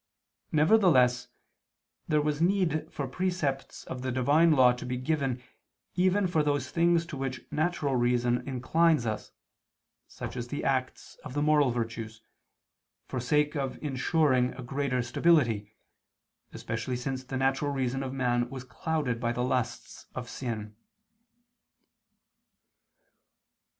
Nevertheless 0.51 1.27
there 2.07 2.23
was 2.23 2.41
need 2.41 2.91
for 2.91 3.07
precepts 3.07 3.83
of 3.83 4.01
the 4.01 4.11
Divine 4.11 4.49
law 4.51 4.71
to 4.71 4.83
be 4.83 4.97
given 4.97 5.43
even 5.93 6.25
for 6.25 6.41
those 6.41 6.71
things 6.71 7.05
to 7.05 7.15
which 7.15 7.45
natural 7.51 7.95
reason 7.95 8.41
inclines 8.47 9.05
us, 9.05 9.31
such 10.07 10.35
as 10.35 10.47
the 10.47 10.63
acts 10.63 11.19
of 11.23 11.35
the 11.35 11.41
moral 11.43 11.69
virtues, 11.69 12.23
for 13.05 13.19
sake 13.19 13.55
of 13.55 13.77
insuring 13.79 14.53
a 14.55 14.63
greater 14.63 15.03
stability, 15.03 15.71
especially 16.51 16.95
since 16.95 17.23
the 17.23 17.37
natural 17.37 17.69
reason 17.69 18.01
of 18.01 18.11
man 18.11 18.49
was 18.49 18.63
clouded 18.63 19.19
by 19.19 19.31
the 19.31 19.43
lusts 19.43 20.07
of 20.15 20.27
sin. 20.27 20.75